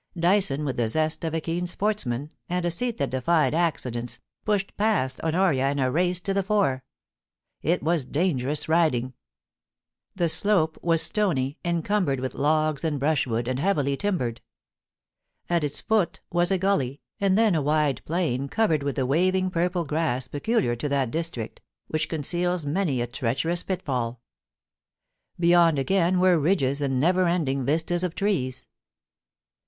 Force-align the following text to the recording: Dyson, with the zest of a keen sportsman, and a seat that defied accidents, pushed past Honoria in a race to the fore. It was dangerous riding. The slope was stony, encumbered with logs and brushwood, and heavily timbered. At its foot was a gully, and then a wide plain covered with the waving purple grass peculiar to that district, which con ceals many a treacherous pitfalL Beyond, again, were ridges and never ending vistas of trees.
Dyson, 0.19 0.65
with 0.65 0.77
the 0.77 0.89
zest 0.89 1.23
of 1.23 1.35
a 1.35 1.39
keen 1.39 1.67
sportsman, 1.67 2.31
and 2.49 2.65
a 2.65 2.71
seat 2.71 2.97
that 2.97 3.11
defied 3.11 3.53
accidents, 3.53 4.17
pushed 4.43 4.75
past 4.75 5.21
Honoria 5.21 5.69
in 5.69 5.77
a 5.77 5.91
race 5.91 6.19
to 6.21 6.33
the 6.33 6.41
fore. 6.41 6.83
It 7.61 7.83
was 7.83 8.03
dangerous 8.03 8.67
riding. 8.67 9.13
The 10.15 10.27
slope 10.27 10.79
was 10.81 11.03
stony, 11.03 11.59
encumbered 11.63 12.19
with 12.19 12.33
logs 12.33 12.83
and 12.83 12.99
brushwood, 12.99 13.47
and 13.47 13.59
heavily 13.59 13.95
timbered. 13.95 14.41
At 15.47 15.63
its 15.63 15.81
foot 15.81 16.19
was 16.31 16.49
a 16.49 16.57
gully, 16.57 16.99
and 17.19 17.37
then 17.37 17.53
a 17.53 17.61
wide 17.61 18.01
plain 18.03 18.47
covered 18.49 18.81
with 18.81 18.95
the 18.95 19.05
waving 19.05 19.51
purple 19.51 19.85
grass 19.85 20.27
peculiar 20.27 20.75
to 20.77 20.89
that 20.89 21.11
district, 21.11 21.61
which 21.89 22.09
con 22.09 22.23
ceals 22.23 22.65
many 22.65 23.01
a 23.01 23.05
treacherous 23.05 23.61
pitfalL 23.61 24.17
Beyond, 25.39 25.77
again, 25.77 26.19
were 26.19 26.39
ridges 26.39 26.81
and 26.81 26.99
never 26.99 27.27
ending 27.27 27.65
vistas 27.67 28.03
of 28.03 28.15
trees. 28.15 28.65